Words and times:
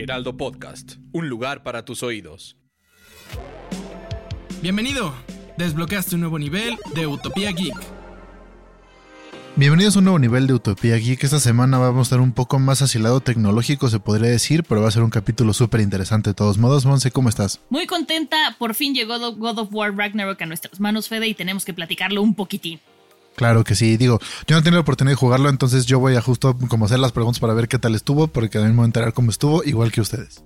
Heraldo 0.00 0.34
Podcast, 0.38 0.92
un 1.12 1.28
lugar 1.28 1.62
para 1.62 1.84
tus 1.84 2.02
oídos. 2.02 2.56
Bienvenido. 4.62 5.12
Desbloqueaste 5.58 6.14
un 6.14 6.22
nuevo 6.22 6.38
nivel 6.38 6.78
de 6.94 7.06
Utopía 7.06 7.52
Geek. 7.52 7.76
Bienvenidos 9.56 9.96
a 9.96 9.98
un 9.98 10.06
nuevo 10.06 10.18
nivel 10.18 10.46
de 10.46 10.54
Utopía 10.54 10.96
Geek. 10.96 11.22
Esta 11.22 11.38
semana 11.38 11.76
vamos 11.76 11.98
a 11.98 12.02
estar 12.08 12.20
un 12.20 12.32
poco 12.32 12.58
más 12.58 12.80
hacia 12.80 12.96
el 12.96 13.02
lado 13.02 13.20
tecnológico, 13.20 13.90
se 13.90 14.00
podría 14.00 14.30
decir, 14.30 14.64
pero 14.64 14.80
va 14.80 14.88
a 14.88 14.90
ser 14.90 15.02
un 15.02 15.10
capítulo 15.10 15.52
súper 15.52 15.82
interesante 15.82 16.30
de 16.30 16.34
todos 16.34 16.56
modos. 16.56 16.86
Monse, 16.86 17.10
¿cómo 17.10 17.28
estás? 17.28 17.60
Muy 17.68 17.86
contenta, 17.86 18.56
por 18.58 18.74
fin 18.74 18.94
llegó 18.94 19.18
God 19.18 19.58
of 19.58 19.68
War 19.70 19.94
Ragnarok 19.94 20.40
a 20.40 20.46
nuestras 20.46 20.80
manos, 20.80 21.08
Fede, 21.08 21.28
y 21.28 21.34
tenemos 21.34 21.66
que 21.66 21.74
platicarlo 21.74 22.22
un 22.22 22.34
poquitín. 22.34 22.80
Claro 23.36 23.64
que 23.64 23.74
sí, 23.74 23.96
digo, 23.96 24.20
yo 24.46 24.56
no 24.56 24.62
tengo 24.62 24.74
la 24.74 24.82
oportunidad 24.82 25.12
de 25.12 25.16
jugarlo, 25.16 25.48
entonces 25.48 25.86
yo 25.86 25.98
voy 25.98 26.14
a 26.14 26.20
justo 26.20 26.56
como 26.68 26.84
hacer 26.84 26.98
las 26.98 27.12
preguntas 27.12 27.40
para 27.40 27.54
ver 27.54 27.68
qué 27.68 27.78
tal 27.78 27.94
estuvo, 27.94 28.26
porque 28.26 28.58
también 28.58 28.72
me 28.72 28.78
voy 28.78 28.84
a 28.84 28.86
enterar 28.86 29.12
cómo 29.14 29.30
estuvo, 29.30 29.64
igual 29.64 29.92
que 29.92 30.00
ustedes. 30.00 30.44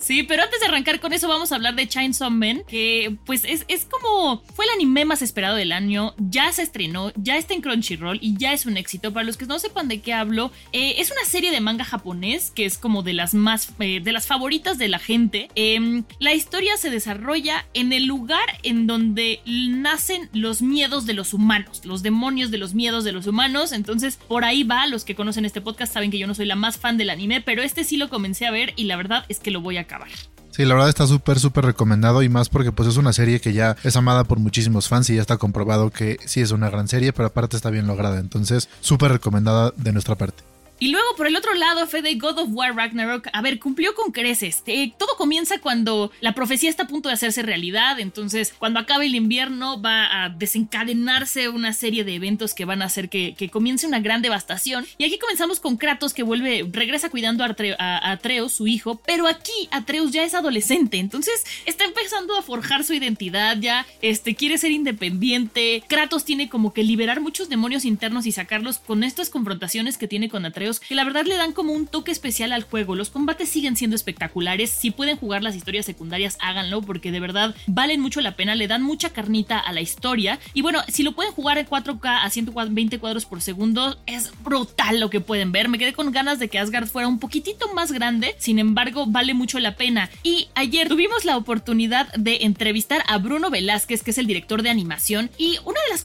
Sí, 0.00 0.24
pero 0.24 0.42
antes 0.42 0.60
de 0.60 0.66
arrancar 0.66 1.00
con 1.00 1.12
eso 1.14 1.26
vamos 1.26 1.52
a 1.52 1.54
hablar 1.54 1.74
de 1.74 1.88
Chainsaw 1.88 2.30
Man, 2.30 2.62
que 2.66 3.16
pues 3.24 3.44
es, 3.44 3.64
es 3.68 3.86
como 3.86 4.42
fue 4.54 4.66
el 4.66 4.72
anime 4.72 5.06
más 5.06 5.22
esperado 5.22 5.56
del 5.56 5.72
año, 5.72 6.14
ya 6.18 6.52
se 6.52 6.62
estrenó, 6.62 7.12
ya 7.16 7.38
está 7.38 7.54
en 7.54 7.62
Crunchyroll 7.62 8.18
y 8.20 8.36
ya 8.36 8.52
es 8.52 8.66
un 8.66 8.76
éxito. 8.76 9.12
Para 9.12 9.24
los 9.24 9.38
que 9.38 9.46
no 9.46 9.58
sepan 9.58 9.88
de 9.88 10.02
qué 10.02 10.12
hablo, 10.12 10.50
eh, 10.72 10.96
es 10.98 11.10
una 11.10 11.24
serie 11.24 11.50
de 11.50 11.60
manga 11.60 11.84
japonés 11.84 12.50
que 12.50 12.66
es 12.66 12.76
como 12.76 13.02
de 13.02 13.14
las 13.14 13.32
más, 13.32 13.72
eh, 13.78 14.00
de 14.00 14.12
las 14.12 14.26
favoritas 14.26 14.76
de 14.76 14.88
la 14.88 14.98
gente. 14.98 15.48
Em, 15.54 16.04
la 16.18 16.34
historia 16.34 16.76
se 16.76 16.90
desarrolla 16.90 17.64
en 17.72 17.92
el 17.92 18.04
lugar 18.04 18.58
en 18.62 18.86
donde 18.86 19.40
nacen 19.46 20.28
los 20.32 20.60
miedos 20.60 21.06
de 21.06 21.14
los 21.14 21.32
humanos, 21.32 21.82
los 21.84 22.02
demonios 22.02 22.23
de 22.24 22.58
los 22.58 22.74
miedos 22.74 23.04
de 23.04 23.12
los 23.12 23.26
humanos. 23.26 23.72
Entonces, 23.72 24.18
por 24.28 24.44
ahí 24.44 24.64
va. 24.64 24.86
Los 24.86 25.04
que 25.04 25.14
conocen 25.14 25.44
este 25.44 25.60
podcast 25.60 25.92
saben 25.92 26.10
que 26.10 26.18
yo 26.18 26.26
no 26.26 26.34
soy 26.34 26.46
la 26.46 26.56
más 26.56 26.78
fan 26.78 26.96
del 26.96 27.10
anime, 27.10 27.42
pero 27.42 27.62
este 27.62 27.84
sí 27.84 27.98
lo 27.98 28.08
comencé 28.08 28.46
a 28.46 28.50
ver 28.50 28.72
y 28.76 28.84
la 28.84 28.96
verdad 28.96 29.26
es 29.28 29.40
que 29.40 29.50
lo 29.50 29.60
voy 29.60 29.76
a 29.76 29.82
acabar. 29.82 30.08
Sí, 30.50 30.64
la 30.64 30.74
verdad 30.74 30.88
está 30.88 31.06
súper, 31.06 31.38
súper 31.38 31.66
recomendado 31.66 32.22
y 32.22 32.28
más 32.28 32.48
porque 32.48 32.72
pues 32.72 32.88
es 32.88 32.96
una 32.96 33.12
serie 33.12 33.40
que 33.40 33.52
ya 33.52 33.76
es 33.84 33.96
amada 33.96 34.24
por 34.24 34.38
muchísimos 34.38 34.88
fans 34.88 35.10
y 35.10 35.16
ya 35.16 35.20
está 35.20 35.36
comprobado 35.36 35.90
que 35.90 36.16
sí 36.24 36.40
es 36.40 36.50
una 36.52 36.70
gran 36.70 36.88
serie, 36.88 37.12
pero 37.12 37.26
aparte 37.26 37.56
está 37.56 37.70
bien 37.70 37.86
lograda. 37.86 38.20
Entonces, 38.20 38.70
súper 38.80 39.12
recomendada 39.12 39.74
de 39.76 39.92
nuestra 39.92 40.14
parte. 40.14 40.44
Y 40.84 40.88
luego, 40.88 41.16
por 41.16 41.26
el 41.26 41.34
otro 41.34 41.54
lado, 41.54 41.86
Fede 41.86 42.16
God 42.16 42.40
of 42.40 42.50
War 42.52 42.76
Ragnarok, 42.76 43.28
a 43.32 43.40
ver, 43.40 43.58
cumplió 43.58 43.94
con 43.94 44.12
creces. 44.12 44.62
Eh, 44.66 44.92
todo 44.98 45.16
comienza 45.16 45.58
cuando 45.58 46.12
la 46.20 46.34
profecía 46.34 46.68
está 46.68 46.82
a 46.82 46.88
punto 46.88 47.08
de 47.08 47.14
hacerse 47.14 47.40
realidad. 47.40 47.98
Entonces, 48.00 48.54
cuando 48.58 48.80
acabe 48.80 49.06
el 49.06 49.14
invierno, 49.14 49.80
va 49.80 50.24
a 50.24 50.28
desencadenarse 50.28 51.48
una 51.48 51.72
serie 51.72 52.04
de 52.04 52.16
eventos 52.16 52.52
que 52.52 52.66
van 52.66 52.82
a 52.82 52.84
hacer 52.84 53.08
que, 53.08 53.34
comience 53.50 53.86
una 53.86 54.00
gran 54.00 54.20
devastación. 54.20 54.84
Y 54.98 55.04
aquí 55.06 55.18
comenzamos 55.18 55.58
con 55.58 55.78
Kratos, 55.78 56.12
que 56.12 56.22
vuelve, 56.22 56.68
regresa 56.70 57.08
cuidando 57.08 57.44
a, 57.44 58.10
Atreus, 58.10 58.52
su 58.52 58.66
hijo. 58.66 59.00
Pero 59.06 59.26
aquí 59.26 59.70
Atreus 59.70 60.12
ya 60.12 60.22
es 60.22 60.34
adolescente. 60.34 60.98
Entonces, 60.98 61.46
está 61.64 61.84
empezando 61.84 62.36
a 62.36 62.42
forjar 62.42 62.84
su 62.84 62.92
identidad 62.92 63.56
ya. 63.58 63.86
Este, 64.02 64.34
quiere 64.34 64.58
ser 64.58 64.70
independiente. 64.70 65.82
Kratos 65.88 66.26
tiene 66.26 66.50
como 66.50 66.74
que 66.74 66.84
liberar 66.84 67.22
muchos 67.22 67.48
demonios 67.48 67.86
internos 67.86 68.26
y 68.26 68.32
sacarlos 68.32 68.76
con 68.80 69.02
estas 69.02 69.30
confrontaciones 69.30 69.96
que 69.96 70.08
tiene 70.08 70.28
con 70.28 70.44
Atreus 70.44 70.73
que 70.80 70.94
la 70.94 71.04
verdad 71.04 71.24
le 71.24 71.36
dan 71.36 71.52
como 71.52 71.72
un 71.72 71.86
toque 71.86 72.12
especial 72.12 72.52
al 72.52 72.62
juego. 72.62 72.94
Los 72.94 73.10
combates 73.10 73.48
siguen 73.48 73.76
siendo 73.76 73.96
espectaculares. 73.96 74.70
Si 74.70 74.90
pueden 74.90 75.16
jugar 75.16 75.42
las 75.42 75.56
historias 75.56 75.86
secundarias, 75.86 76.36
háganlo 76.40 76.82
porque 76.82 77.12
de 77.12 77.20
verdad 77.20 77.54
valen 77.66 78.00
mucho 78.00 78.20
la 78.20 78.36
pena, 78.36 78.54
le 78.54 78.68
dan 78.68 78.82
mucha 78.82 79.10
carnita 79.10 79.58
a 79.58 79.72
la 79.72 79.80
historia. 79.80 80.38
Y 80.52 80.62
bueno, 80.62 80.80
si 80.88 81.02
lo 81.02 81.12
pueden 81.12 81.32
jugar 81.32 81.58
en 81.58 81.66
4K 81.66 82.20
a 82.22 82.30
120 82.30 82.98
cuadros 82.98 83.26
por 83.26 83.40
segundo, 83.40 83.98
es 84.06 84.32
brutal 84.42 85.00
lo 85.00 85.10
que 85.10 85.20
pueden 85.20 85.52
ver. 85.52 85.68
Me 85.68 85.78
quedé 85.78 85.92
con 85.92 86.12
ganas 86.12 86.38
de 86.38 86.48
que 86.48 86.58
Asgard 86.58 86.86
fuera 86.86 87.08
un 87.08 87.18
poquitito 87.18 87.72
más 87.74 87.92
grande, 87.92 88.34
sin 88.38 88.58
embargo, 88.58 89.06
vale 89.06 89.34
mucho 89.34 89.58
la 89.58 89.76
pena. 89.76 90.10
Y 90.22 90.48
ayer 90.54 90.88
tuvimos 90.88 91.24
la 91.24 91.36
oportunidad 91.36 92.12
de 92.14 92.38
entrevistar 92.42 93.04
a 93.06 93.18
Bruno 93.18 93.50
Velázquez, 93.50 94.02
que 94.02 94.10
es 94.10 94.18
el 94.18 94.26
director 94.26 94.62
de 94.62 94.70
animación, 94.70 95.30
y 95.38 95.58
una 95.64 95.80
de 95.86 95.92
las 95.92 96.04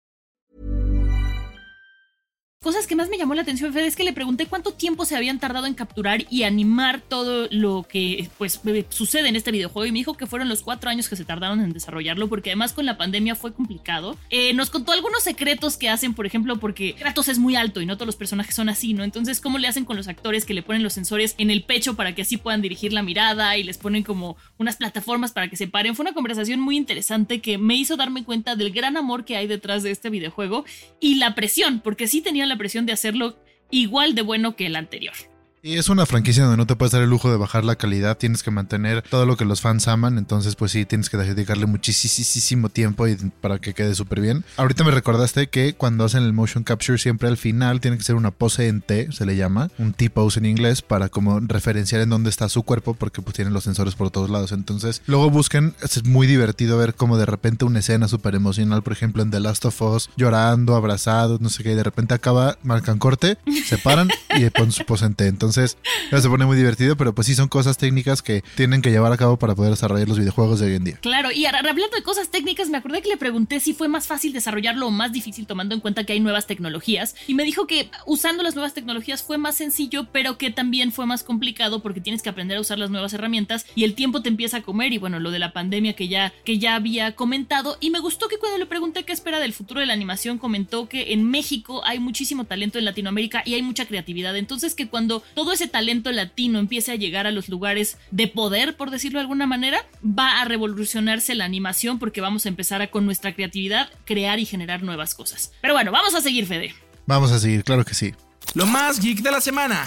cosas 2.63 2.85
que 2.85 2.95
más 2.95 3.09
me 3.09 3.17
llamó 3.17 3.33
la 3.33 3.41
atención, 3.41 3.73
Fede, 3.73 3.87
es 3.87 3.95
que 3.95 4.03
le 4.03 4.13
pregunté 4.13 4.45
cuánto 4.45 4.71
tiempo 4.71 5.03
se 5.03 5.15
habían 5.15 5.39
tardado 5.39 5.65
en 5.65 5.73
capturar 5.73 6.25
y 6.29 6.43
animar 6.43 7.01
todo 7.01 7.47
lo 7.49 7.87
que 7.89 8.29
pues 8.37 8.61
eh, 8.67 8.85
sucede 8.89 9.29
en 9.29 9.35
este 9.35 9.49
videojuego 9.49 9.87
y 9.87 9.91
me 9.91 9.97
dijo 9.97 10.13
que 10.13 10.27
fueron 10.27 10.47
los 10.47 10.61
cuatro 10.61 10.91
años 10.91 11.09
que 11.09 11.15
se 11.15 11.25
tardaron 11.25 11.59
en 11.61 11.73
desarrollarlo 11.73 12.29
porque 12.29 12.51
además 12.51 12.73
con 12.73 12.85
la 12.85 12.99
pandemia 12.99 13.33
fue 13.33 13.51
complicado. 13.51 14.15
Eh, 14.29 14.53
nos 14.53 14.69
contó 14.69 14.91
algunos 14.91 15.23
secretos 15.23 15.75
que 15.75 15.89
hacen, 15.89 16.13
por 16.13 16.27
ejemplo, 16.27 16.59
porque 16.59 16.93
Kratos 16.93 17.29
es 17.29 17.39
muy 17.39 17.55
alto 17.55 17.81
y 17.81 17.87
no 17.87 17.95
todos 17.95 18.05
los 18.05 18.15
personajes 18.15 18.53
son 18.53 18.69
así, 18.69 18.93
¿no? 18.93 19.03
Entonces, 19.03 19.41
¿cómo 19.41 19.57
le 19.57 19.67
hacen 19.67 19.83
con 19.83 19.97
los 19.97 20.07
actores 20.07 20.45
que 20.45 20.53
le 20.53 20.61
ponen 20.61 20.83
los 20.83 20.93
sensores 20.93 21.33
en 21.39 21.49
el 21.49 21.63
pecho 21.63 21.95
para 21.95 22.13
que 22.13 22.21
así 22.21 22.37
puedan 22.37 22.61
dirigir 22.61 22.93
la 22.93 23.01
mirada 23.01 23.57
y 23.57 23.63
les 23.63 23.79
ponen 23.79 24.03
como 24.03 24.37
unas 24.59 24.75
plataformas 24.75 25.31
para 25.31 25.49
que 25.49 25.57
se 25.57 25.67
paren? 25.67 25.95
Fue 25.95 26.03
una 26.03 26.13
conversación 26.13 26.59
muy 26.59 26.77
interesante 26.77 27.41
que 27.41 27.57
me 27.57 27.73
hizo 27.75 27.97
darme 27.97 28.23
cuenta 28.23 28.55
del 28.55 28.71
gran 28.71 28.97
amor 28.97 29.25
que 29.25 29.35
hay 29.35 29.47
detrás 29.47 29.81
de 29.81 29.89
este 29.89 30.11
videojuego 30.11 30.63
y 30.99 31.15
la 31.15 31.33
presión, 31.33 31.79
porque 31.79 32.07
sí 32.07 32.21
tenían 32.21 32.50
la 32.51 32.57
presión 32.57 32.85
de 32.85 32.93
hacerlo 32.93 33.37
igual 33.69 34.13
de 34.13 34.21
bueno 34.21 34.55
que 34.55 34.65
el 34.65 34.75
anterior. 34.75 35.15
Y 35.63 35.77
es 35.77 35.89
una 35.89 36.07
franquicia 36.07 36.41
donde 36.41 36.57
no 36.57 36.65
te 36.65 36.75
puedes 36.75 36.91
dar 36.91 37.03
el 37.03 37.09
lujo 37.11 37.29
de 37.29 37.37
bajar 37.37 37.63
la 37.63 37.75
calidad, 37.75 38.17
tienes 38.17 38.41
que 38.41 38.49
mantener 38.49 39.03
todo 39.03 39.27
lo 39.27 39.37
que 39.37 39.45
los 39.45 39.61
fans 39.61 39.87
aman, 39.87 40.17
entonces 40.17 40.55
pues 40.55 40.71
sí, 40.71 40.85
tienes 40.85 41.11
que 41.11 41.17
dedicarle 41.17 41.67
muchísimo 41.67 42.69
tiempo 42.69 43.07
y 43.07 43.15
para 43.41 43.59
que 43.59 43.75
quede 43.75 43.93
súper 43.93 44.21
bien. 44.21 44.43
Ahorita 44.57 44.83
me 44.83 44.89
recordaste 44.89 45.49
que 45.49 45.75
cuando 45.75 46.03
hacen 46.03 46.23
el 46.23 46.33
motion 46.33 46.63
capture 46.63 46.97
siempre 46.97 47.27
al 47.27 47.37
final 47.37 47.79
tiene 47.79 47.99
que 47.99 48.03
ser 48.03 48.15
una 48.15 48.31
pose 48.31 48.69
en 48.69 48.81
T, 48.81 49.11
se 49.11 49.23
le 49.27 49.35
llama, 49.35 49.69
un 49.77 49.93
T-pose 49.93 50.39
en 50.39 50.47
inglés, 50.47 50.81
para 50.81 51.09
como 51.09 51.39
referenciar 51.41 52.01
en 52.01 52.09
dónde 52.09 52.31
está 52.31 52.49
su 52.49 52.63
cuerpo 52.63 52.95
porque 52.95 53.21
pues 53.21 53.35
tienen 53.35 53.53
los 53.53 53.63
sensores 53.63 53.93
por 53.93 54.09
todos 54.09 54.31
lados. 54.31 54.53
Entonces 54.53 55.03
luego 55.05 55.29
busquen, 55.29 55.75
es 55.83 56.03
muy 56.05 56.25
divertido 56.25 56.79
ver 56.79 56.95
como 56.95 57.19
de 57.19 57.27
repente 57.27 57.65
una 57.65 57.81
escena 57.81 58.07
súper 58.07 58.33
emocional, 58.33 58.81
por 58.81 58.93
ejemplo 58.93 59.21
en 59.21 59.29
The 59.29 59.39
Last 59.39 59.63
of 59.65 59.79
Us, 59.83 60.09
llorando, 60.17 60.75
abrazados, 60.75 61.39
no 61.39 61.49
sé 61.49 61.61
qué, 61.61 61.73
y 61.73 61.75
de 61.75 61.83
repente 61.83 62.15
acaba, 62.15 62.57
marcan 62.63 62.97
corte, 62.97 63.37
se 63.67 63.77
paran 63.77 64.09
y 64.35 64.49
ponen 64.49 64.71
su 64.71 64.83
pose 64.85 65.05
en 65.05 65.13
T. 65.13 65.27
Entonces 65.27 65.50
entonces, 65.51 65.77
se 66.09 66.29
pone 66.29 66.45
muy 66.45 66.55
divertido, 66.55 66.95
pero 66.95 67.13
pues 67.13 67.27
sí 67.27 67.35
son 67.35 67.49
cosas 67.49 67.77
técnicas 67.77 68.21
que 68.21 68.41
tienen 68.55 68.81
que 68.81 68.89
llevar 68.89 69.11
a 69.11 69.17
cabo 69.17 69.37
para 69.37 69.53
poder 69.53 69.71
desarrollar 69.71 70.07
los 70.07 70.17
videojuegos 70.17 70.61
de 70.61 70.67
hoy 70.67 70.75
en 70.75 70.83
día. 70.85 70.97
Claro, 71.01 71.29
y 71.31 71.45
hablando 71.45 71.95
de 71.95 72.03
cosas 72.03 72.29
técnicas, 72.29 72.69
me 72.69 72.77
acordé 72.77 73.01
que 73.01 73.09
le 73.09 73.17
pregunté 73.17 73.59
si 73.59 73.73
fue 73.73 73.89
más 73.89 74.07
fácil 74.07 74.31
desarrollarlo 74.31 74.87
o 74.87 74.91
más 74.91 75.11
difícil 75.11 75.45
tomando 75.47 75.75
en 75.75 75.81
cuenta 75.81 76.05
que 76.05 76.13
hay 76.13 76.21
nuevas 76.21 76.47
tecnologías. 76.47 77.15
Y 77.27 77.33
me 77.33 77.43
dijo 77.43 77.67
que 77.67 77.89
usando 78.05 78.43
las 78.43 78.55
nuevas 78.55 78.73
tecnologías 78.73 79.23
fue 79.23 79.37
más 79.37 79.55
sencillo, 79.55 80.07
pero 80.11 80.37
que 80.37 80.51
también 80.51 80.93
fue 80.93 81.05
más 81.05 81.23
complicado 81.23 81.81
porque 81.81 81.99
tienes 81.99 82.21
que 82.21 82.29
aprender 82.29 82.57
a 82.57 82.61
usar 82.61 82.79
las 82.79 82.89
nuevas 82.89 83.13
herramientas 83.13 83.65
y 83.75 83.83
el 83.83 83.93
tiempo 83.93 84.21
te 84.21 84.29
empieza 84.29 84.57
a 84.57 84.61
comer. 84.61 84.93
Y 84.93 84.99
bueno, 84.99 85.19
lo 85.19 85.31
de 85.31 85.39
la 85.39 85.51
pandemia 85.51 85.93
que 85.93 86.07
ya, 86.07 86.33
que 86.45 86.59
ya 86.59 86.75
había 86.75 87.15
comentado. 87.15 87.77
Y 87.81 87.89
me 87.89 87.99
gustó 87.99 88.29
que 88.29 88.37
cuando 88.37 88.57
le 88.57 88.65
pregunté 88.67 89.03
qué 89.03 89.11
espera 89.11 89.39
del 89.39 89.51
futuro 89.51 89.81
de 89.81 89.85
la 89.85 89.93
animación, 89.93 90.37
comentó 90.37 90.87
que 90.87 91.11
en 91.11 91.29
México 91.29 91.81
hay 91.83 91.99
muchísimo 91.99 92.45
talento 92.45 92.79
en 92.79 92.85
Latinoamérica 92.85 93.43
y 93.45 93.55
hay 93.55 93.61
mucha 93.61 93.85
creatividad. 93.85 94.37
Entonces 94.37 94.75
que 94.75 94.87
cuando 94.87 95.23
ese 95.51 95.67
talento 95.67 96.11
latino 96.11 96.59
empiece 96.59 96.91
a 96.91 96.95
llegar 96.95 97.27
a 97.27 97.31
los 97.31 97.49
lugares 97.49 97.97
de 98.11 98.27
poder, 98.27 98.77
por 98.77 98.91
decirlo 98.91 99.19
de 99.19 99.23
alguna 99.23 99.47
manera, 99.47 99.85
va 100.03 100.41
a 100.41 100.45
revolucionarse 100.45 101.35
la 101.35 101.45
animación 101.45 101.99
porque 101.99 102.21
vamos 102.21 102.45
a 102.45 102.49
empezar 102.49 102.81
a 102.81 102.91
con 102.91 103.05
nuestra 103.05 103.33
creatividad 103.33 103.89
crear 104.05 104.39
y 104.39 104.45
generar 104.45 104.83
nuevas 104.83 105.15
cosas. 105.15 105.51
Pero 105.61 105.73
bueno, 105.73 105.91
vamos 105.91 106.13
a 106.13 106.21
seguir, 106.21 106.45
Fede. 106.45 106.75
Vamos 107.07 107.31
a 107.31 107.39
seguir, 107.39 107.63
claro 107.63 107.83
que 107.85 107.93
sí. 107.93 108.13
Lo 108.53 108.65
más 108.65 108.99
geek 108.99 109.21
de 109.21 109.31
la 109.31 109.41
semana. 109.41 109.85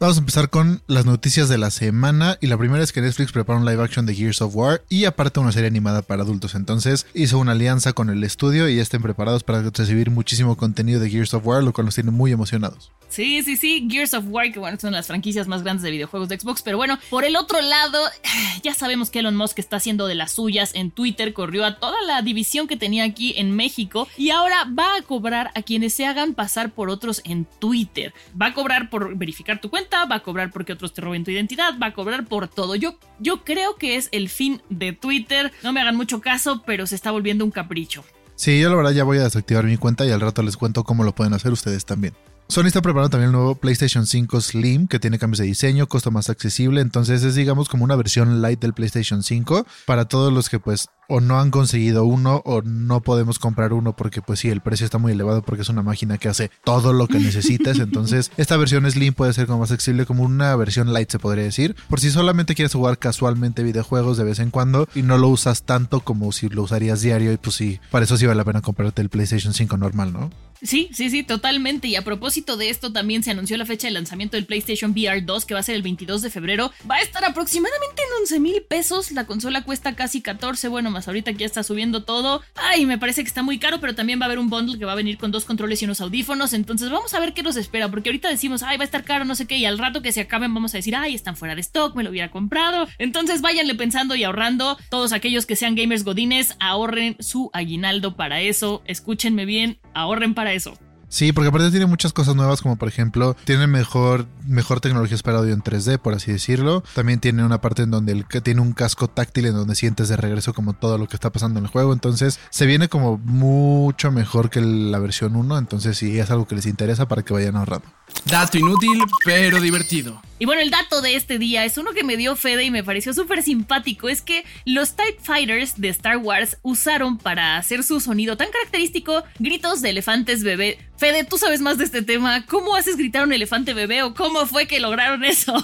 Vamos 0.00 0.16
a 0.16 0.20
empezar 0.20 0.50
con 0.50 0.82
las 0.86 1.06
noticias 1.06 1.48
de 1.48 1.56
la 1.56 1.70
semana 1.70 2.36
y 2.40 2.48
la 2.48 2.58
primera 2.58 2.82
es 2.82 2.92
que 2.92 3.00
Netflix 3.00 3.32
prepara 3.32 3.58
un 3.58 3.64
live 3.64 3.82
action 3.82 4.04
de 4.04 4.14
Gears 4.14 4.42
of 4.42 4.54
War 4.54 4.82
y 4.88 5.04
aparte 5.04 5.40
una 5.40 5.52
serie 5.52 5.68
animada 5.68 6.02
para 6.02 6.24
adultos. 6.24 6.54
Entonces 6.56 7.06
hizo 7.14 7.38
una 7.38 7.52
alianza 7.52 7.92
con 7.92 8.10
el 8.10 8.22
estudio 8.24 8.68
y 8.68 8.76
ya 8.76 8.82
estén 8.82 9.02
preparados 9.02 9.44
para 9.44 9.62
recibir 9.62 10.10
muchísimo 10.10 10.56
contenido 10.56 11.00
de 11.00 11.10
Gears 11.10 11.32
of 11.32 11.46
War, 11.46 11.62
lo 11.62 11.72
cual 11.72 11.86
nos 11.86 11.94
tiene 11.94 12.10
muy 12.10 12.32
emocionados. 12.32 12.90
Sí, 13.08 13.42
sí, 13.42 13.56
sí, 13.56 13.86
Gears 13.90 14.14
of 14.14 14.24
War, 14.28 14.50
que 14.52 14.58
bueno, 14.58 14.78
son 14.80 14.92
las 14.92 15.06
franquicias 15.06 15.46
más 15.46 15.62
grandes 15.62 15.82
de 15.82 15.90
videojuegos 15.90 16.28
de 16.28 16.38
Xbox, 16.38 16.62
pero 16.62 16.76
bueno, 16.76 16.98
por 17.10 17.24
el 17.24 17.36
otro 17.36 17.60
lado, 17.60 18.00
ya 18.62 18.74
sabemos 18.74 19.10
que 19.10 19.20
Elon 19.20 19.36
Musk 19.36 19.58
está 19.58 19.76
haciendo 19.76 20.06
de 20.06 20.14
las 20.14 20.32
suyas 20.32 20.72
en 20.74 20.90
Twitter, 20.90 21.32
corrió 21.32 21.64
a 21.64 21.78
toda 21.78 22.00
la 22.02 22.22
división 22.22 22.66
que 22.66 22.76
tenía 22.76 23.04
aquí 23.04 23.34
en 23.36 23.54
México 23.54 24.08
y 24.16 24.30
ahora 24.30 24.64
va 24.66 24.96
a 24.96 25.02
cobrar 25.02 25.50
a 25.54 25.62
quienes 25.62 25.94
se 25.94 26.06
hagan 26.06 26.34
pasar 26.34 26.72
por 26.72 26.90
otros 26.90 27.22
en 27.24 27.46
Twitter. 27.58 28.12
Va 28.40 28.46
a 28.46 28.54
cobrar 28.54 28.90
por 28.90 29.16
verificar 29.16 29.60
tu 29.60 29.70
cuenta, 29.70 30.04
va 30.06 30.16
a 30.16 30.22
cobrar 30.22 30.50
porque 30.50 30.72
otros 30.72 30.92
te 30.92 31.00
roben 31.00 31.24
tu 31.24 31.30
identidad, 31.30 31.78
va 31.80 31.88
a 31.88 31.94
cobrar 31.94 32.26
por 32.26 32.48
todo. 32.48 32.74
Yo, 32.74 32.98
yo 33.18 33.44
creo 33.44 33.76
que 33.76 33.96
es 33.96 34.08
el 34.12 34.28
fin 34.28 34.62
de 34.70 34.92
Twitter, 34.92 35.52
no 35.62 35.72
me 35.72 35.80
hagan 35.80 35.96
mucho 35.96 36.20
caso, 36.20 36.62
pero 36.66 36.86
se 36.86 36.94
está 36.94 37.10
volviendo 37.10 37.44
un 37.44 37.50
capricho. 37.50 38.04
Sí, 38.36 38.60
yo 38.60 38.68
la 38.68 38.76
verdad 38.76 38.92
ya 38.92 39.04
voy 39.04 39.18
a 39.18 39.24
desactivar 39.24 39.64
mi 39.64 39.76
cuenta 39.76 40.04
y 40.04 40.10
al 40.10 40.20
rato 40.20 40.42
les 40.42 40.56
cuento 40.56 40.82
cómo 40.84 41.04
lo 41.04 41.14
pueden 41.14 41.34
hacer 41.34 41.52
ustedes 41.52 41.84
también. 41.84 42.14
Sony 42.46 42.66
está 42.66 42.82
preparando 42.82 43.10
también 43.10 43.28
el 43.28 43.32
nuevo 43.32 43.54
PlayStation 43.54 44.06
5 44.06 44.40
Slim, 44.40 44.86
que 44.86 44.98
tiene 44.98 45.18
cambios 45.18 45.38
de 45.38 45.46
diseño, 45.46 45.86
costo 45.86 46.10
más 46.10 46.28
accesible, 46.28 46.82
entonces 46.82 47.22
es 47.24 47.34
digamos 47.34 47.68
como 47.68 47.84
una 47.84 47.96
versión 47.96 48.42
light 48.42 48.60
del 48.60 48.74
PlayStation 48.74 49.22
5 49.22 49.66
para 49.86 50.04
todos 50.06 50.32
los 50.32 50.50
que 50.50 50.58
pues 50.58 50.88
o 51.08 51.20
no 51.20 51.40
han 51.40 51.50
conseguido 51.50 52.04
uno 52.04 52.42
o 52.44 52.62
no 52.62 53.00
podemos 53.02 53.38
comprar 53.38 53.72
uno 53.72 53.96
porque 53.96 54.22
pues 54.22 54.40
sí, 54.40 54.48
el 54.48 54.60
precio 54.60 54.84
está 54.84 54.98
muy 54.98 55.12
elevado 55.12 55.42
porque 55.42 55.62
es 55.62 55.68
una 55.68 55.82
máquina 55.82 56.18
que 56.18 56.28
hace 56.28 56.50
todo 56.64 56.92
lo 56.92 57.06
que 57.08 57.18
necesites, 57.18 57.78
entonces 57.78 58.30
esta 58.36 58.56
versión 58.56 58.90
Slim 58.90 59.14
puede 59.14 59.32
ser 59.32 59.46
como 59.46 59.60
más 59.60 59.72
accesible 59.72 60.06
como 60.06 60.22
una 60.22 60.54
versión 60.56 60.92
light 60.92 61.10
se 61.10 61.18
podría 61.18 61.44
decir, 61.44 61.76
por 61.88 62.00
si 62.00 62.10
solamente 62.10 62.54
quieres 62.54 62.72
jugar 62.72 62.98
casualmente 62.98 63.62
videojuegos 63.62 64.16
de 64.16 64.24
vez 64.24 64.38
en 64.38 64.50
cuando 64.50 64.88
y 64.94 65.02
no 65.02 65.18
lo 65.18 65.28
usas 65.28 65.62
tanto 65.62 66.00
como 66.00 66.32
si 66.32 66.48
lo 66.48 66.62
usarías 66.62 67.02
diario 67.02 67.32
y 67.32 67.36
pues 67.36 67.56
sí, 67.56 67.80
para 67.90 68.04
eso 68.04 68.16
sí 68.16 68.26
vale 68.26 68.38
la 68.38 68.44
pena 68.44 68.62
comprarte 68.62 69.02
el 69.02 69.10
PlayStation 69.10 69.54
5 69.54 69.76
normal, 69.76 70.12
¿no? 70.12 70.30
Sí, 70.64 70.88
sí, 70.94 71.10
sí, 71.10 71.22
totalmente. 71.22 71.88
Y 71.88 71.96
a 71.96 72.02
propósito 72.02 72.56
de 72.56 72.70
esto, 72.70 72.90
también 72.90 73.22
se 73.22 73.30
anunció 73.30 73.58
la 73.58 73.66
fecha 73.66 73.86
de 73.86 73.92
lanzamiento 73.92 74.38
del 74.38 74.46
PlayStation 74.46 74.92
VR 74.92 75.20
2, 75.20 75.44
que 75.44 75.52
va 75.52 75.60
a 75.60 75.62
ser 75.62 75.74
el 75.74 75.82
22 75.82 76.22
de 76.22 76.30
febrero. 76.30 76.72
Va 76.90 76.96
a 76.96 77.02
estar 77.02 77.22
aproximadamente 77.22 78.02
en 78.02 78.22
11 78.22 78.40
mil 78.40 78.62
pesos. 78.62 79.12
La 79.12 79.26
consola 79.26 79.62
cuesta 79.62 79.94
casi 79.94 80.22
14. 80.22 80.68
Bueno, 80.68 80.90
más 80.94 81.06
ahorita 81.06 81.32
ya 81.32 81.44
está 81.44 81.62
subiendo 81.62 82.04
todo. 82.04 82.42
Ay, 82.54 82.86
me 82.86 82.96
parece 82.96 83.22
que 83.22 83.28
está 83.28 83.42
muy 83.42 83.58
caro, 83.58 83.80
pero 83.80 83.94
también 83.94 84.18
va 84.18 84.24
a 84.24 84.26
haber 84.26 84.38
un 84.38 84.48
bundle 84.48 84.78
que 84.78 84.86
va 84.86 84.92
a 84.92 84.96
venir 84.96 85.18
con 85.18 85.30
dos 85.30 85.44
controles 85.44 85.82
y 85.82 85.84
unos 85.84 86.00
audífonos. 86.00 86.54
Entonces 86.54 86.88
vamos 86.90 87.12
a 87.12 87.20
ver 87.20 87.34
qué 87.34 87.42
nos 87.42 87.56
espera, 87.56 87.90
porque 87.90 88.08
ahorita 88.08 88.30
decimos, 88.30 88.62
ay, 88.62 88.78
va 88.78 88.82
a 88.82 88.86
estar 88.86 89.04
caro, 89.04 89.26
no 89.26 89.34
sé 89.34 89.46
qué, 89.46 89.58
y 89.58 89.66
al 89.66 89.78
rato 89.78 90.00
que 90.00 90.12
se 90.12 90.22
acaben 90.22 90.54
vamos 90.54 90.74
a 90.74 90.78
decir, 90.78 90.96
ay, 90.96 91.14
están 91.14 91.36
fuera 91.36 91.54
de 91.54 91.60
stock, 91.60 91.94
me 91.94 92.02
lo 92.02 92.10
hubiera 92.10 92.30
comprado. 92.30 92.88
Entonces 92.98 93.42
váyanle 93.42 93.74
pensando 93.74 94.14
y 94.14 94.24
ahorrando. 94.24 94.78
Todos 94.88 95.12
aquellos 95.12 95.44
que 95.44 95.56
sean 95.56 95.74
gamers 95.74 96.04
godines, 96.04 96.56
ahorren 96.60 97.16
su 97.20 97.50
aguinaldo 97.52 98.16
para 98.16 98.40
eso. 98.40 98.82
Escúchenme 98.86 99.44
bien, 99.44 99.78
ahorren 99.92 100.34
para 100.34 100.52
eso. 100.52 100.78
Sí, 101.14 101.30
porque 101.30 101.46
aparte 101.46 101.70
tiene 101.70 101.86
muchas 101.86 102.12
cosas 102.12 102.34
nuevas, 102.34 102.60
como 102.60 102.74
por 102.74 102.88
ejemplo, 102.88 103.36
tiene 103.44 103.68
mejor, 103.68 104.26
mejor 104.48 104.80
tecnología 104.80 105.16
para 105.22 105.38
audio 105.38 105.54
en 105.54 105.62
3D, 105.62 106.00
por 106.00 106.12
así 106.12 106.32
decirlo. 106.32 106.82
También 106.92 107.20
tiene 107.20 107.44
una 107.44 107.60
parte 107.60 107.82
en 107.82 107.92
donde 107.92 108.10
el, 108.10 108.26
tiene 108.42 108.60
un 108.60 108.72
casco 108.72 109.06
táctil 109.06 109.46
en 109.46 109.54
donde 109.54 109.76
sientes 109.76 110.08
de 110.08 110.16
regreso 110.16 110.52
como 110.54 110.72
todo 110.72 110.98
lo 110.98 111.06
que 111.06 111.14
está 111.14 111.30
pasando 111.30 111.60
en 111.60 111.66
el 111.66 111.70
juego. 111.70 111.92
Entonces, 111.92 112.40
se 112.50 112.66
viene 112.66 112.88
como 112.88 113.18
mucho 113.18 114.10
mejor 114.10 114.50
que 114.50 114.60
la 114.60 114.98
versión 114.98 115.36
1. 115.36 115.56
Entonces, 115.56 115.96
sí, 115.96 116.18
es 116.18 116.32
algo 116.32 116.48
que 116.48 116.56
les 116.56 116.66
interesa 116.66 117.06
para 117.06 117.22
que 117.22 117.32
vayan 117.32 117.54
ahorrando. 117.54 117.86
Dato 118.24 118.58
inútil, 118.58 119.00
pero 119.24 119.60
divertido. 119.60 120.20
Y 120.38 120.46
bueno, 120.46 120.62
el 120.62 120.70
dato 120.70 121.00
de 121.00 121.14
este 121.14 121.38
día 121.38 121.64
es 121.64 121.78
uno 121.78 121.92
que 121.92 122.02
me 122.02 122.16
dio 122.16 122.34
Fede 122.34 122.64
y 122.64 122.70
me 122.70 122.82
pareció 122.82 123.14
súper 123.14 123.42
simpático. 123.42 124.08
Es 124.08 124.20
que 124.20 124.44
los 124.64 124.96
TIE 124.96 125.16
Fighters 125.22 125.80
de 125.80 125.88
Star 125.88 126.16
Wars 126.16 126.58
usaron 126.62 127.18
para 127.18 127.56
hacer 127.56 127.84
su 127.84 128.00
sonido 128.00 128.36
tan 128.36 128.48
característico 128.50 129.22
gritos 129.38 129.80
de 129.80 129.90
elefantes 129.90 130.42
bebé. 130.42 130.78
Fede, 130.96 131.24
tú 131.24 131.38
sabes 131.38 131.60
más 131.60 131.78
de 131.78 131.84
este 131.84 132.02
tema. 132.02 132.44
¿Cómo 132.46 132.74
haces 132.74 132.96
gritar 132.96 133.24
un 133.24 133.32
elefante 133.32 133.74
bebé 133.74 134.02
o 134.02 134.14
cómo 134.14 134.46
fue 134.46 134.66
que 134.66 134.80
lograron 134.80 135.24
eso? 135.24 135.54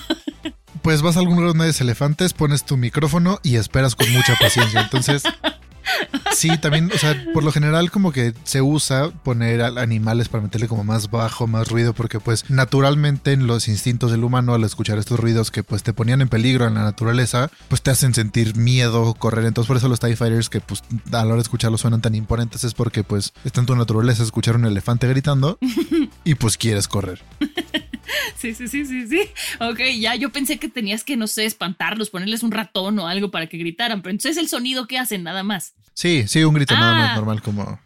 Pues 0.83 1.03
vas 1.03 1.17
a 1.17 1.21
algún 1.21 1.37
lugar 1.37 1.51
donde 1.51 1.67
hay 1.67 1.73
elefantes, 1.79 2.33
pones 2.33 2.65
tu 2.65 2.77
micrófono 2.77 3.39
y 3.43 3.57
esperas 3.57 3.95
con 3.95 4.11
mucha 4.13 4.35
paciencia. 4.37 4.81
Entonces, 4.81 5.25
Sí, 6.33 6.57
también, 6.59 6.91
o 6.95 6.99
sea, 6.99 7.25
por 7.35 7.45
lo 7.45 7.53
general 7.53 7.91
como 7.91 8.13
que 8.13 8.35
se 8.45 8.63
usa 8.63 9.11
poner 9.11 9.63
animales 9.63 10.29
para 10.29 10.43
meterle 10.43 10.69
como 10.69 10.85
más 10.85 11.11
bajo, 11.11 11.47
más 11.47 11.69
ruido, 11.69 11.93
porque 11.93 12.21
pues 12.21 12.49
naturalmente 12.49 13.33
en 13.33 13.47
los 13.47 13.69
instintos 13.69 14.11
del 14.11 14.25
humano 14.25 14.55
al 14.55 14.65
escuchar 14.65 14.99
estos 14.99 15.21
ruidos 15.21 15.51
que 15.51 15.63
pues 15.63 15.83
te 15.83 15.93
ponían 15.93 16.21
en 16.21 16.29
peligro 16.29 16.67
en 16.67 16.75
la 16.75 16.83
naturaleza, 16.83 17.51
pues 17.69 17.83
te 17.83 17.91
hacen 17.91 18.15
sentir 18.15 18.57
miedo, 18.57 19.15
correr. 19.15 19.45
Entonces 19.45 19.69
por 19.69 19.77
eso 19.77 19.89
los 19.89 20.01
TIE 20.01 20.17
Fighters 20.17 20.49
que 20.49 20.61
pues 20.61 20.83
a 21.13 21.25
la 21.25 21.27
hora 21.27 21.35
de 21.37 21.43
escucharlos 21.43 21.81
suenan 21.81 22.01
tan 22.01 22.15
imponentes 22.15 22.65
es 22.65 22.75
porque 22.75 23.05
pues 23.05 23.33
está 23.45 23.61
en 23.61 23.67
tu 23.67 23.77
naturaleza 23.77 24.23
escuchar 24.23 24.57
un 24.57 24.65
elefante 24.65 25.09
gritando 25.09 25.59
y 26.25 26.35
pues 26.35 26.57
quieres 26.57 26.89
correr. 26.89 27.23
Sí, 28.37 28.55
sí, 28.55 28.69
sí, 28.69 28.85
sí, 28.87 29.07
sí. 29.07 29.21
Ok, 29.61 29.81
ya 29.99 30.15
yo 30.15 30.31
pensé 30.31 30.59
que 30.59 30.69
tenías 30.69 31.05
que, 31.05 31.17
no 31.17 31.27
sé, 31.27 31.45
espantarlos, 31.45 32.11
ponerles 32.11 32.43
un 32.43 32.51
ratón 32.51 32.99
o 32.99 33.07
algo 33.07 33.31
para 33.31 33.47
que 33.47 33.59
gritaran, 33.59 34.03
pero 34.03 34.13
entonces 34.13 34.33
es 34.33 34.43
el 34.43 34.49
sonido 34.49 34.87
que 34.87 34.99
hacen 34.99 35.23
nada 35.23 35.43
más. 35.43 35.75
Sí, 35.95 36.25
sí, 36.27 36.43
un 36.45 36.55
grito 36.55 36.75
nada 36.75 36.95
más 36.95 37.11
ah. 37.11 37.17
normal 37.17 37.43
como... 37.43 37.79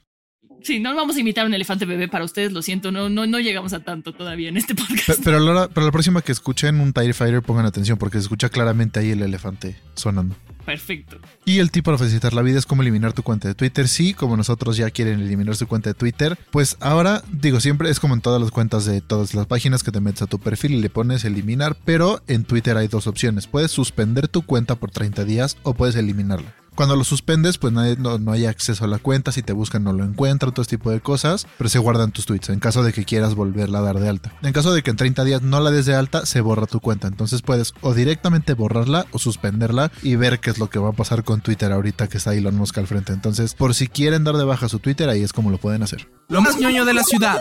Sí, 0.62 0.80
no 0.80 0.94
vamos 0.94 1.16
a 1.16 1.20
imitar 1.20 1.44
un 1.44 1.52
elefante 1.52 1.84
bebé 1.84 2.08
para 2.08 2.24
ustedes, 2.24 2.52
lo 2.52 2.62
siento, 2.62 2.90
no, 2.90 3.10
no, 3.10 3.26
no 3.26 3.38
llegamos 3.38 3.74
a 3.74 3.80
tanto 3.80 4.14
todavía 4.14 4.48
en 4.48 4.56
este 4.56 4.74
podcast. 4.74 5.20
Pero, 5.22 5.38
la, 5.40 5.68
pero 5.68 5.84
la 5.84 5.92
próxima 5.92 6.22
que 6.22 6.32
escuchen 6.32 6.80
un 6.80 6.92
TIE 6.92 7.12
Fighter 7.12 7.42
pongan 7.42 7.66
atención 7.66 7.98
porque 7.98 8.18
se 8.18 8.22
escucha 8.22 8.48
claramente 8.48 9.00
ahí 9.00 9.10
el 9.10 9.22
elefante 9.22 9.76
sonando. 9.94 10.36
Perfecto. 10.64 11.18
Y 11.44 11.58
el 11.58 11.70
tipo 11.70 11.84
para 11.86 11.98
facilitar 11.98 12.32
la 12.32 12.42
vida 12.42 12.58
es 12.58 12.66
cómo 12.66 12.82
eliminar 12.82 13.12
tu 13.12 13.22
cuenta 13.22 13.48
de 13.48 13.54
Twitter. 13.54 13.88
Sí, 13.88 14.14
como 14.14 14.36
nosotros 14.36 14.76
ya 14.76 14.90
quieren 14.90 15.20
eliminar 15.20 15.56
su 15.56 15.66
cuenta 15.66 15.90
de 15.90 15.94
Twitter, 15.94 16.38
pues 16.50 16.76
ahora, 16.80 17.22
digo, 17.30 17.60
siempre 17.60 17.90
es 17.90 18.00
como 18.00 18.14
en 18.14 18.20
todas 18.20 18.40
las 18.40 18.50
cuentas 18.50 18.84
de 18.84 19.00
todas 19.00 19.34
las 19.34 19.46
páginas 19.46 19.82
que 19.82 19.92
te 19.92 20.00
metes 20.00 20.22
a 20.22 20.26
tu 20.26 20.38
perfil 20.38 20.72
y 20.72 20.80
le 20.80 20.90
pones 20.90 21.24
eliminar, 21.24 21.76
pero 21.84 22.22
en 22.26 22.44
Twitter 22.44 22.76
hay 22.76 22.88
dos 22.88 23.06
opciones. 23.06 23.46
Puedes 23.46 23.70
suspender 23.70 24.28
tu 24.28 24.42
cuenta 24.42 24.76
por 24.76 24.90
30 24.90 25.24
días 25.24 25.56
o 25.62 25.74
puedes 25.74 25.96
eliminarla. 25.96 26.63
Cuando 26.74 26.96
lo 26.96 27.04
suspendes, 27.04 27.58
pues 27.58 27.72
no, 27.72 28.32
hay 28.32 28.46
acceso 28.46 28.84
a 28.84 28.88
la 28.88 28.98
cuenta. 28.98 29.32
Si 29.32 29.42
te 29.42 29.52
buscan, 29.52 29.84
no 29.84 29.92
lo 29.92 30.04
encuentran, 30.04 30.52
todo 30.52 30.62
este 30.62 30.76
tipo 30.76 30.90
de 30.90 31.00
cosas. 31.00 31.46
Pero 31.58 31.70
se 31.70 31.78
guardan 31.78 32.12
tus 32.12 32.26
tweets 32.26 32.48
en 32.48 32.60
caso 32.60 32.82
de 32.82 32.92
que 32.92 33.04
quieras 33.04 33.34
volverla 33.34 33.78
a 33.78 33.82
dar 33.82 34.00
de 34.00 34.08
alta. 34.08 34.32
En 34.42 34.52
caso 34.52 34.72
de 34.72 34.82
que 34.82 34.90
en 34.90 34.96
30 34.96 35.24
días 35.24 35.42
no 35.42 35.60
la 35.60 35.70
des 35.70 35.86
de 35.86 35.94
alta, 35.94 36.26
se 36.26 36.40
borra 36.40 36.66
tu 36.66 36.80
cuenta. 36.80 37.08
Entonces 37.08 37.42
puedes 37.42 37.74
o 37.80 37.94
directamente 37.94 38.54
borrarla 38.54 39.06
o 39.12 39.18
suspenderla 39.18 39.92
y 40.02 40.16
ver 40.16 40.40
qué 40.40 40.50
es 40.50 40.58
lo 40.58 40.70
que 40.70 40.78
va 40.78 40.90
a 40.90 40.92
pasar 40.92 41.24
con 41.24 41.40
Twitter 41.40 41.72
ahorita 41.72 42.08
que 42.08 42.18
está 42.18 42.34
Elon 42.34 42.56
Musk 42.56 42.78
al 42.78 42.86
frente. 42.86 43.12
Entonces, 43.12 43.54
por 43.54 43.74
si 43.74 43.88
quieren 43.88 44.24
dar 44.24 44.36
de 44.36 44.44
baja 44.44 44.68
su 44.68 44.78
Twitter, 44.78 45.08
ahí 45.08 45.22
es 45.22 45.32
como 45.32 45.50
lo 45.50 45.58
pueden 45.58 45.82
hacer. 45.82 46.08
Lo 46.28 46.40
más 46.40 46.58
ñoño 46.58 46.84
de 46.84 46.94
la 46.94 47.02
ciudad. 47.02 47.38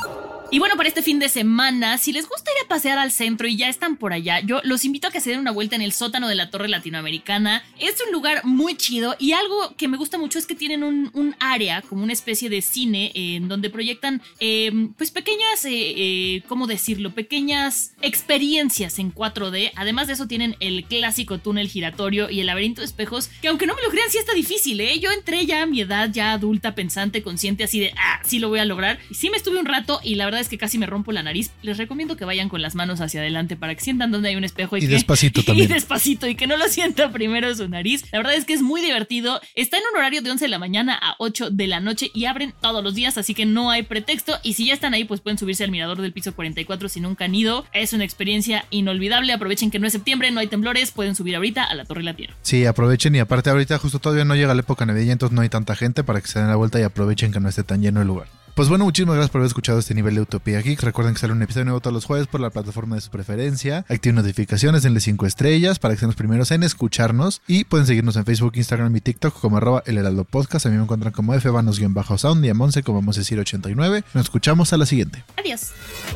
Y 0.53 0.59
bueno, 0.59 0.77
para 0.77 0.88
este 0.88 1.01
fin 1.01 1.17
de 1.17 1.29
semana, 1.29 1.97
si 1.97 2.13
les 2.13 2.29
gusta 2.29 2.51
ir 2.51 2.63
a 2.63 2.67
pasear 2.67 3.00
al 3.00 3.11
centro 3.11 3.47
y 3.47 3.57
ya 3.57 3.69
están 3.69 3.97
por 3.97 4.13
allá, 4.13 4.39
yo 4.41 4.61
los 4.63 4.85
invito 4.85 5.07
a 5.07 5.11
que 5.11 5.19
se 5.19 5.31
den 5.31 5.39
una 5.39 5.50
vuelta 5.50 5.75
en 5.75 5.81
el 5.81 5.94
sótano 5.94 6.27
de 6.27 6.35
la 6.35 6.51
Torre 6.51 6.67
Latinoamericana. 6.67 7.63
Es 7.79 7.95
un 8.05 8.11
lugar 8.11 8.45
muy 8.45 8.77
chido 8.77 9.15
y 9.17 9.31
algo 9.31 9.73
que 9.77 9.88
me 9.88 9.97
gusta 9.97 10.19
mucho 10.19 10.38
es 10.38 10.45
que 10.45 10.53
tienen 10.53 10.83
un, 10.83 11.35
área, 11.39 11.81
como 11.81 12.03
una 12.03 12.13
especie 12.13 12.51
de 12.51 12.61
cine, 12.61 13.11
en 13.15 13.47
donde 13.47 13.71
proyectan, 13.71 14.21
em, 14.39 14.94
pues 14.94 15.09
pequeñas, 15.09 15.65
eh, 15.65 15.71
eh, 15.71 16.44
¿cómo 16.47 16.67
decirlo? 16.67 17.15
Pequeñas 17.15 17.95
experiencias 18.03 19.00
en 19.00 19.09
4D. 19.09 19.72
Además 19.75 20.05
de 20.05 20.13
eso, 20.13 20.27
tienen 20.27 20.55
el 20.60 20.86
clásico 20.86 21.39
túnel 21.39 21.67
giratorio 21.67 22.29
y 22.29 22.41
el 22.41 22.45
laberinto 22.45 22.81
de 22.81 22.86
espejos, 22.86 23.31
que 23.41 23.48
aunque 23.48 23.65
no 23.65 23.74
me 23.74 23.81
lo 23.81 23.89
crean, 23.89 24.12
sí 24.12 24.19
está 24.19 24.36
difícil, 24.36 24.79
¿eh? 24.81 25.00
Yo 25.00 25.10
entré 25.10 25.48
ya 25.48 25.63
a 25.63 25.65
mi 25.65 25.81
edad, 25.81 26.12
ya 26.13 26.33
adulta, 26.33 26.75
pensante, 26.75 27.24
consciente, 27.24 27.63
así 27.63 27.79
de, 27.79 27.91
ah, 27.98 28.22
sí 28.24 28.38
lo 28.38 28.50
voy 28.50 28.60
a 28.60 28.65
lograr. 28.65 29.00
Y 29.10 29.15
sí 29.15 29.31
me 29.31 29.38
estuve 29.38 29.57
un 29.57 29.65
rato 29.65 30.00
y 30.03 30.13
la 30.13 30.25
verdad 30.25 30.42
es 30.43 30.50
que 30.50 30.57
casi 30.57 30.77
me 30.77 30.85
rompo 30.85 31.12
la 31.12 31.23
nariz, 31.23 31.51
les 31.62 31.77
recomiendo 31.77 32.15
que 32.15 32.25
vayan 32.25 32.50
con 32.50 32.62
las 32.62 32.75
manos 32.75 33.01
hacia 33.01 33.21
adelante 33.21 33.55
para 33.55 33.73
que 33.73 33.81
sientan 33.81 34.12
donde 34.12 34.29
hay 34.29 34.35
un 34.35 34.43
espejo 34.43 34.77
y, 34.77 34.83
y 34.83 34.88
despacito 34.88 35.43
también. 35.45 35.69
Y 35.69 35.73
despacito 35.73 36.27
y 36.27 36.35
que 36.35 36.47
no 36.47 36.57
lo 36.57 36.67
sienta 36.67 37.12
primero 37.12 37.53
su 37.55 37.67
nariz. 37.67 38.03
La 38.12 38.19
verdad 38.19 38.35
es 38.35 38.45
que 38.45 38.53
es 38.53 38.62
muy 38.62 38.81
divertido. 38.81 39.41
Está 39.55 39.77
en 39.77 39.83
un 39.91 39.97
horario 39.97 40.21
de 40.21 40.29
11 40.29 40.45
de 40.45 40.50
la 40.50 40.59
mañana 40.59 41.00
a 41.01 41.15
8 41.19 41.50
de 41.50 41.67
la 41.67 41.79
noche 41.79 42.12
y 42.13 42.25
abren 42.25 42.53
todos 42.62 42.83
los 42.83 42.93
días, 42.93 43.17
así 43.17 43.33
que 43.33 43.45
no 43.45 43.71
hay 43.71 43.83
pretexto. 43.83 44.38
Y 44.43 44.53
si 44.53 44.67
ya 44.67 44.73
están 44.73 44.93
ahí, 44.93 45.05
pues 45.05 45.21
pueden 45.21 45.38
subirse 45.38 45.63
al 45.63 45.71
mirador 45.71 46.01
del 46.01 46.13
piso 46.13 46.35
44 46.35 46.89
si 46.89 47.00
nunca 47.00 47.25
han 47.25 47.35
ido. 47.35 47.65
Es 47.73 47.93
una 47.93 48.03
experiencia 48.03 48.65
inolvidable. 48.69 49.33
Aprovechen 49.33 49.71
que 49.71 49.79
no 49.79 49.88
es 49.88 49.93
septiembre, 49.93 50.31
no 50.31 50.39
hay 50.39 50.47
temblores, 50.47 50.91
pueden 50.91 51.15
subir 51.15 51.35
ahorita 51.35 51.63
a 51.63 51.73
la 51.75 51.85
Torre 51.85 52.03
La 52.03 52.15
Tierra. 52.15 52.35
Sí, 52.41 52.65
aprovechen 52.65 53.15
y 53.15 53.19
aparte 53.19 53.50
ahorita 53.50 53.77
justo 53.77 54.00
todavía 54.00 54.25
no 54.25 54.35
llega 54.35 54.53
la 54.53 54.62
época 54.62 54.85
navideña, 54.85 55.13
entonces 55.13 55.35
no 55.35 55.41
hay 55.41 55.50
tanta 55.50 55.75
gente 55.75 56.03
para 56.03 56.21
que 56.21 56.27
se 56.27 56.39
den 56.39 56.50
la 56.50 56.55
vuelta 56.55 56.79
y 56.79 56.83
aprovechen 56.83 57.31
que 57.31 57.39
no 57.39 57.50
esté 57.50 57.63
tan 57.63 57.81
lleno 57.81 58.01
el 58.01 58.07
lugar. 58.07 58.27
Pues 58.55 58.69
bueno, 58.69 58.86
muchísimas 58.86 59.15
gracias 59.15 59.31
por 59.31 59.39
haber 59.39 59.48
escuchado 59.48 59.79
este 59.79 59.95
nivel 59.95 60.13
de 60.13 60.22
Utopía 60.22 60.62
Geek. 60.62 60.79
Recuerden 60.83 61.15
que 61.15 61.19
sale 61.19 61.33
un 61.33 61.41
episodio 61.41 61.65
nuevo 61.65 61.79
todos 61.79 61.93
los 61.93 62.05
jueves 62.05 62.27
por 62.27 62.39
la 62.39 62.51
plataforma 62.51 62.95
de 62.95 63.01
su 63.01 63.10
preferencia. 63.10 63.83
Activen 63.89 64.15
notificaciones, 64.17 64.83
denle 64.83 65.00
5 65.00 65.25
estrellas 65.25 65.79
para 65.79 65.95
que 65.95 66.01
sean 66.01 66.10
los 66.10 66.15
primeros 66.15 66.51
en 66.51 66.62
escucharnos. 66.62 67.41
Y 67.48 67.63
pueden 67.63 67.88
seguirnos 67.88 68.15
en 68.15 68.25
Facebook, 68.25 68.53
Instagram 68.55 68.95
y 68.95 69.01
TikTok 69.01 69.39
como 69.39 69.57
arroba 69.57 69.81
el 69.88 69.98
heraldo 69.98 70.24
podcast. 70.24 70.67
A 70.67 70.69
mí 70.69 70.77
me 70.77 70.83
encuentran 70.83 71.12
como 71.12 71.33
fbanos-sound 71.33 72.45
y 72.45 72.50
a 72.50 72.53
Monse 72.53 72.83
como 72.83 73.01
Monse89. 73.01 74.03
Nos 74.13 74.24
escuchamos 74.25 74.72
a 74.72 74.77
la 74.77 74.86
siguiente. 74.86 75.24
Adiós. 75.36 75.72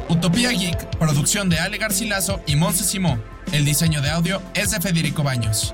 Utopía 0.08 0.52
Geek, 0.52 0.96
producción 1.00 1.50
de 1.50 1.58
Ale 1.58 1.80
Garcilaso 1.80 2.40
y 2.46 2.56
Monse 2.56 2.84
Simó. 2.84 3.18
El 3.52 3.66
diseño 3.66 4.00
de 4.04 4.12
audio 4.12 4.44
es 4.54 4.70
de 4.70 4.80
Federico 4.80 5.24
Baños. 5.24 5.74